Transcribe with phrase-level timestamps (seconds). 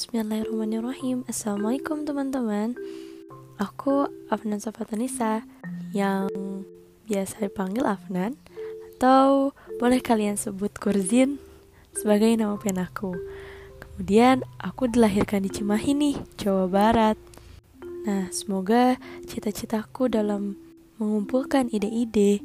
[0.00, 1.28] Bismillahirrahmanirrahim.
[1.28, 2.72] Assalamualaikum teman-teman.
[3.60, 5.44] Aku Afnan Safatanisa
[5.92, 6.32] Yang
[7.04, 8.40] biasa dipanggil Afnan
[8.96, 11.36] Atau boleh kalian sebut Kurzin
[11.92, 13.12] Sebagai nama penaku
[13.76, 17.20] Kemudian aku dilahirkan di Cimahi nih, Jawa Barat.
[18.08, 18.96] Nah semoga
[19.28, 20.56] cita-citaku dalam
[20.96, 22.40] mengumpulkan ide-ide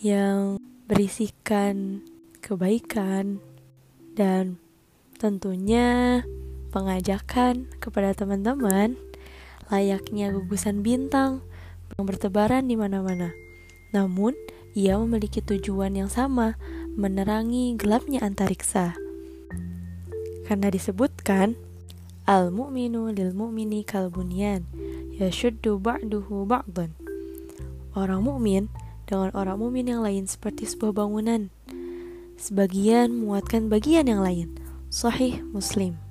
[0.00, 2.00] Yang berisikan
[2.40, 3.44] kebaikan
[4.16, 4.56] dan
[5.20, 6.24] tentunya
[6.76, 9.00] pengajakan kepada teman-teman
[9.72, 11.40] layaknya gugusan bintang
[11.96, 13.32] yang bertebaran di mana-mana.
[13.96, 14.36] Namun,
[14.76, 16.60] ia memiliki tujuan yang sama,
[16.92, 18.92] menerangi gelapnya antariksa.
[20.44, 21.56] Karena disebutkan,
[22.28, 24.68] Al-mu'minu lil mu'mini kalbunian,
[25.16, 26.92] yashuddu ba'duhu ba'dan.
[27.96, 28.68] Orang mukmin
[29.08, 31.48] dengan orang mukmin yang lain seperti sebuah bangunan.
[32.36, 34.60] Sebagian menguatkan bagian yang lain.
[34.92, 36.05] Sahih Muslim.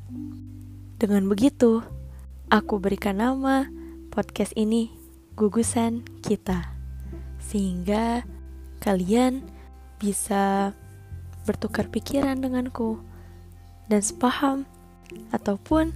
[1.05, 1.85] Dengan begitu,
[2.49, 3.69] aku berikan nama
[4.09, 4.89] podcast ini
[5.37, 6.73] Gugusan Kita.
[7.37, 8.25] Sehingga
[8.81, 9.45] kalian
[10.01, 10.73] bisa
[11.45, 12.97] bertukar pikiran denganku
[13.85, 14.65] dan sepaham
[15.29, 15.93] ataupun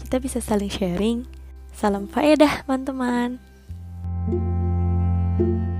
[0.00, 1.28] kita bisa saling sharing.
[1.76, 3.36] Salam faedah, teman-teman.
[5.36, 5.79] thank you